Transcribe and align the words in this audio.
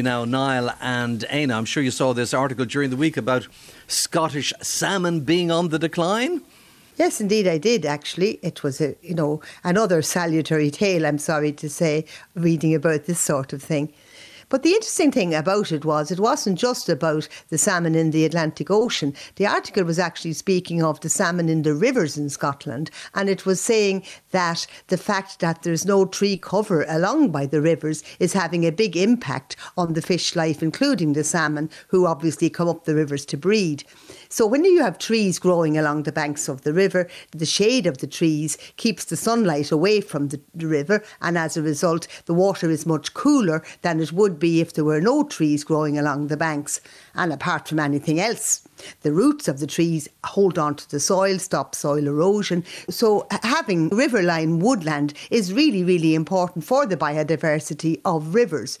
Now, 0.00 0.24
Niall 0.24 0.70
and 0.80 1.24
Aina, 1.28 1.56
I'm 1.56 1.64
sure 1.64 1.82
you 1.82 1.90
saw 1.90 2.12
this 2.12 2.32
article 2.32 2.64
during 2.64 2.90
the 2.90 2.96
week 2.96 3.16
about 3.16 3.48
Scottish 3.88 4.52
salmon 4.62 5.22
being 5.22 5.50
on 5.50 5.70
the 5.70 5.78
decline. 5.80 6.40
Yes, 6.98 7.20
indeed, 7.20 7.48
I 7.48 7.58
did. 7.58 7.84
Actually, 7.84 8.38
it 8.40 8.62
was 8.62 8.80
a 8.80 8.94
you 9.02 9.16
know 9.16 9.42
another 9.64 10.00
salutary 10.02 10.70
tale. 10.70 11.04
I'm 11.04 11.18
sorry 11.18 11.50
to 11.50 11.68
say, 11.68 12.04
reading 12.36 12.76
about 12.76 13.06
this 13.06 13.18
sort 13.18 13.52
of 13.52 13.60
thing. 13.60 13.92
But 14.50 14.62
the 14.62 14.70
interesting 14.70 15.12
thing 15.12 15.34
about 15.34 15.72
it 15.72 15.84
was 15.84 16.10
it 16.10 16.18
wasn't 16.18 16.58
just 16.58 16.88
about 16.88 17.28
the 17.50 17.58
salmon 17.58 17.94
in 17.94 18.12
the 18.12 18.24
Atlantic 18.24 18.70
Ocean. 18.70 19.14
The 19.36 19.46
article 19.46 19.84
was 19.84 19.98
actually 19.98 20.32
speaking 20.32 20.82
of 20.82 21.00
the 21.00 21.10
salmon 21.10 21.50
in 21.50 21.62
the 21.62 21.74
rivers 21.74 22.16
in 22.16 22.30
Scotland, 22.30 22.90
and 23.14 23.28
it 23.28 23.44
was 23.44 23.60
saying 23.60 24.04
that 24.30 24.66
the 24.86 24.96
fact 24.96 25.40
that 25.40 25.62
there's 25.62 25.84
no 25.84 26.06
tree 26.06 26.38
cover 26.38 26.86
along 26.88 27.30
by 27.30 27.44
the 27.44 27.60
rivers 27.60 28.02
is 28.20 28.32
having 28.32 28.64
a 28.64 28.72
big 28.72 28.96
impact 28.96 29.54
on 29.76 29.92
the 29.92 30.02
fish 30.02 30.34
life, 30.34 30.62
including 30.62 31.12
the 31.12 31.24
salmon, 31.24 31.68
who 31.88 32.06
obviously 32.06 32.48
come 32.48 32.68
up 32.68 32.84
the 32.84 32.94
rivers 32.94 33.26
to 33.26 33.36
breed. 33.36 33.84
So 34.30 34.46
when 34.46 34.64
you 34.64 34.82
have 34.82 34.98
trees 34.98 35.38
growing 35.38 35.76
along 35.76 36.02
the 36.02 36.12
banks 36.12 36.48
of 36.48 36.62
the 36.62 36.72
river, 36.72 37.08
the 37.32 37.46
shade 37.46 37.86
of 37.86 37.98
the 37.98 38.06
trees 38.06 38.56
keeps 38.76 39.04
the 39.04 39.16
sunlight 39.16 39.70
away 39.70 40.00
from 40.00 40.28
the, 40.28 40.40
river, 40.54 41.02
and 41.22 41.38
as 41.38 41.56
a 41.56 41.62
result, 41.62 42.08
the 42.26 42.34
water 42.34 42.70
is 42.70 42.84
much 42.84 43.14
cooler 43.14 43.64
than 43.82 44.00
it 44.00 44.12
would 44.38 44.40
be 44.40 44.60
if 44.60 44.72
there 44.72 44.84
were 44.84 45.00
no 45.00 45.24
trees 45.24 45.64
growing 45.64 45.98
along 45.98 46.28
the 46.28 46.36
banks. 46.36 46.80
And 47.14 47.32
apart 47.32 47.66
from 47.66 47.80
anything 47.80 48.20
else, 48.20 48.67
the 49.02 49.12
roots 49.12 49.48
of 49.48 49.60
the 49.60 49.66
trees 49.66 50.08
hold 50.24 50.58
on 50.58 50.76
to 50.76 50.90
the 50.90 51.00
soil, 51.00 51.38
stop 51.38 51.74
soil 51.74 52.06
erosion. 52.06 52.64
So 52.90 53.26
having 53.42 53.88
riverine 53.88 54.58
woodland 54.58 55.14
is 55.30 55.52
really, 55.52 55.84
really 55.84 56.14
important 56.14 56.64
for 56.64 56.86
the 56.86 56.96
biodiversity 56.96 58.00
of 58.04 58.34
rivers. 58.34 58.78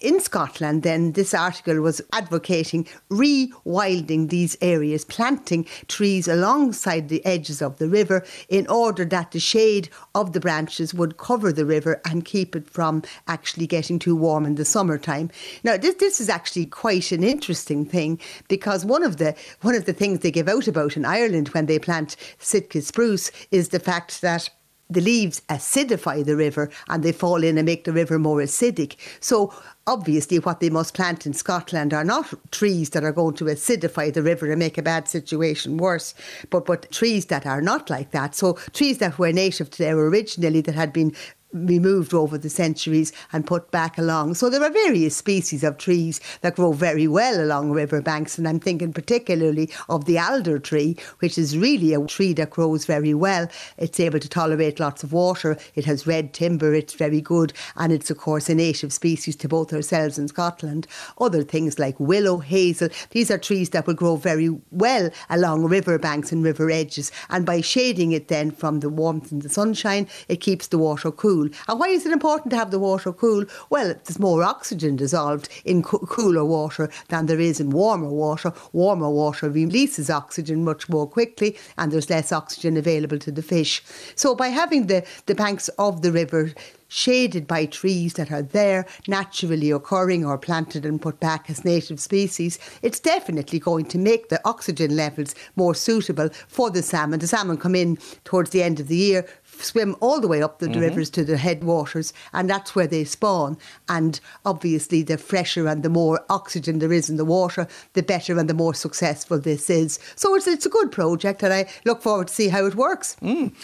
In 0.00 0.18
Scotland, 0.18 0.82
then, 0.82 1.12
this 1.12 1.34
article 1.34 1.82
was 1.82 2.00
advocating 2.14 2.86
rewilding 3.10 4.30
these 4.30 4.56
areas, 4.62 5.04
planting 5.04 5.66
trees 5.88 6.26
alongside 6.26 7.10
the 7.10 7.24
edges 7.26 7.60
of 7.60 7.76
the 7.76 7.88
river 7.88 8.24
in 8.48 8.66
order 8.68 9.04
that 9.04 9.32
the 9.32 9.40
shade 9.40 9.90
of 10.14 10.32
the 10.32 10.40
branches 10.40 10.94
would 10.94 11.18
cover 11.18 11.52
the 11.52 11.66
river 11.66 12.00
and 12.06 12.24
keep 12.24 12.56
it 12.56 12.66
from 12.70 13.02
actually 13.28 13.66
getting 13.66 13.98
too 13.98 14.16
warm 14.16 14.46
in 14.46 14.54
the 14.54 14.64
summertime. 14.64 15.30
Now, 15.64 15.76
this, 15.76 15.96
this 15.96 16.18
is 16.18 16.30
actually 16.30 16.64
quite 16.64 17.12
an 17.12 17.22
interesting 17.22 17.84
thing 17.84 18.18
because 18.48 18.86
one 18.86 19.02
of 19.02 19.18
the 19.18 19.34
one 19.62 19.74
of 19.74 19.84
the 19.84 19.92
things 19.92 20.20
they 20.20 20.30
give 20.30 20.48
out 20.48 20.68
about 20.68 20.96
in 20.96 21.04
Ireland 21.04 21.48
when 21.48 21.66
they 21.66 21.78
plant 21.78 22.16
Sitka 22.38 22.82
spruce 22.82 23.30
is 23.50 23.68
the 23.68 23.80
fact 23.80 24.20
that 24.22 24.50
the 24.90 25.00
leaves 25.00 25.40
acidify 25.48 26.24
the 26.24 26.36
river 26.36 26.68
and 26.88 27.02
they 27.02 27.12
fall 27.12 27.44
in 27.44 27.56
and 27.56 27.64
make 27.64 27.84
the 27.84 27.92
river 27.92 28.18
more 28.18 28.38
acidic. 28.38 28.96
So 29.20 29.54
obviously 29.86 30.40
what 30.40 30.60
they 30.60 30.68
must 30.68 30.94
plant 30.94 31.26
in 31.26 31.32
Scotland 31.32 31.94
are 31.94 32.04
not 32.04 32.34
trees 32.50 32.90
that 32.90 33.04
are 33.04 33.12
going 33.12 33.34
to 33.36 33.44
acidify 33.44 34.12
the 34.12 34.22
river 34.22 34.50
and 34.50 34.58
make 34.58 34.76
a 34.76 34.82
bad 34.82 35.08
situation 35.08 35.76
worse, 35.76 36.14
but 36.50 36.66
but 36.66 36.90
trees 36.90 37.26
that 37.26 37.46
are 37.46 37.62
not 37.62 37.88
like 37.88 38.10
that. 38.10 38.34
So 38.34 38.54
trees 38.72 38.98
that 38.98 39.18
were 39.18 39.32
native 39.32 39.70
to 39.70 39.78
there 39.78 39.98
originally 39.98 40.60
that 40.62 40.74
had 40.74 40.92
been 40.92 41.14
removed 41.52 42.14
over 42.14 42.38
the 42.38 42.50
centuries 42.50 43.12
and 43.32 43.46
put 43.46 43.70
back 43.70 43.98
along. 43.98 44.34
So 44.34 44.50
there 44.50 44.62
are 44.62 44.70
various 44.70 45.16
species 45.16 45.64
of 45.64 45.78
trees 45.78 46.20
that 46.42 46.56
grow 46.56 46.72
very 46.72 47.08
well 47.08 47.42
along 47.42 47.72
riverbanks, 47.72 48.38
and 48.38 48.46
I'm 48.46 48.60
thinking 48.60 48.92
particularly 48.92 49.70
of 49.88 50.04
the 50.04 50.18
alder 50.18 50.58
tree, 50.58 50.96
which 51.18 51.38
is 51.38 51.58
really 51.58 51.94
a 51.94 52.06
tree 52.06 52.32
that 52.34 52.50
grows 52.50 52.84
very 52.84 53.14
well. 53.14 53.48
It's 53.78 54.00
able 54.00 54.20
to 54.20 54.28
tolerate 54.28 54.80
lots 54.80 55.02
of 55.02 55.12
water. 55.12 55.56
It 55.74 55.84
has 55.84 56.06
red 56.06 56.32
timber. 56.32 56.74
It's 56.74 56.94
very 56.94 57.20
good, 57.20 57.52
and 57.76 57.92
it's 57.92 58.10
of 58.10 58.18
course 58.18 58.48
a 58.48 58.54
native 58.54 58.92
species 58.92 59.36
to 59.36 59.48
both 59.48 59.72
ourselves 59.72 60.18
and 60.18 60.28
Scotland. 60.28 60.86
Other 61.20 61.42
things 61.42 61.78
like 61.78 61.98
willow, 61.98 62.38
hazel, 62.38 62.88
these 63.10 63.30
are 63.30 63.38
trees 63.38 63.70
that 63.70 63.86
will 63.86 63.94
grow 63.94 64.16
very 64.16 64.50
well 64.70 65.10
along 65.28 65.64
riverbanks 65.64 66.32
and 66.32 66.44
river 66.44 66.70
edges, 66.70 67.10
and 67.28 67.44
by 67.44 67.60
shading 67.60 68.12
it 68.12 68.28
then 68.28 68.50
from 68.50 68.80
the 68.80 68.88
warmth 68.88 69.32
and 69.32 69.42
the 69.42 69.48
sunshine, 69.48 70.08
it 70.28 70.36
keeps 70.36 70.68
the 70.68 70.78
water 70.78 71.10
cool 71.10 71.39
cool. 71.40 71.50
And 71.68 71.80
why 71.80 71.88
is 71.88 72.06
it 72.06 72.12
important 72.12 72.50
to 72.50 72.56
have 72.56 72.70
the 72.70 72.78
water 72.78 73.12
cool? 73.12 73.44
Well, 73.70 73.94
there's 74.04 74.18
more 74.18 74.42
oxygen 74.42 74.96
dissolved 74.96 75.48
in 75.64 75.82
co- 75.82 75.98
cooler 75.98 76.44
water 76.44 76.90
than 77.08 77.26
there 77.26 77.40
is 77.40 77.60
in 77.60 77.70
warmer 77.70 78.08
water. 78.08 78.52
Warmer 78.72 79.10
water 79.10 79.48
releases 79.50 80.10
oxygen 80.10 80.64
much 80.64 80.88
more 80.88 81.06
quickly 81.08 81.56
and 81.78 81.92
there's 81.92 82.10
less 82.10 82.32
oxygen 82.32 82.76
available 82.76 83.18
to 83.18 83.32
the 83.32 83.42
fish. 83.42 83.82
So 84.14 84.34
by 84.34 84.48
having 84.48 84.86
the, 84.86 85.04
the 85.26 85.34
banks 85.34 85.68
of 85.78 86.02
the 86.02 86.12
river 86.12 86.52
shaded 86.90 87.46
by 87.46 87.64
trees 87.64 88.14
that 88.14 88.30
are 88.30 88.42
there 88.42 88.84
naturally 89.08 89.70
occurring 89.70 90.24
or 90.26 90.36
planted 90.36 90.84
and 90.84 91.00
put 91.00 91.18
back 91.20 91.48
as 91.48 91.64
native 91.64 92.00
species, 92.00 92.58
it's 92.82 93.00
definitely 93.00 93.58
going 93.58 93.86
to 93.86 93.96
make 93.96 94.28
the 94.28 94.40
oxygen 94.44 94.94
levels 94.96 95.34
more 95.56 95.74
suitable 95.74 96.28
for 96.48 96.68
the 96.68 96.82
salmon. 96.82 97.20
The 97.20 97.26
salmon 97.26 97.56
come 97.56 97.76
in 97.76 97.96
towards 98.24 98.50
the 98.50 98.62
end 98.62 98.80
of 98.80 98.88
the 98.88 98.96
year 98.96 99.26
swim 99.62 99.96
all 100.00 100.20
the 100.20 100.28
way 100.28 100.42
up 100.42 100.58
the 100.58 100.66
mm-hmm. 100.66 100.80
rivers 100.80 101.10
to 101.10 101.24
the 101.24 101.36
headwaters, 101.36 102.12
and 102.32 102.48
that's 102.48 102.74
where 102.74 102.86
they 102.86 103.04
spawn. 103.04 103.56
And 103.88 104.20
obviously, 104.44 105.02
the 105.02 105.18
fresher 105.18 105.68
and 105.68 105.82
the 105.82 105.88
more 105.88 106.24
oxygen 106.28 106.78
there 106.78 106.92
is 106.92 107.10
in 107.10 107.16
the 107.16 107.24
water, 107.24 107.66
the 107.92 108.02
better 108.02 108.38
and 108.38 108.48
the 108.48 108.54
more 108.54 108.74
successful 108.74 109.38
this 109.38 109.70
is. 109.70 109.98
So 110.16 110.34
it's, 110.34 110.46
it's 110.46 110.66
a 110.66 110.70
good 110.70 110.92
project, 110.92 111.42
and 111.42 111.52
I 111.52 111.66
look 111.84 112.02
forward 112.02 112.28
to 112.28 112.34
see 112.34 112.48
how 112.48 112.64
it 112.66 112.74
works. 112.74 113.16
Mm. 113.22 113.54